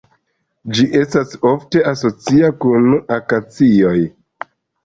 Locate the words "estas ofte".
0.99-1.83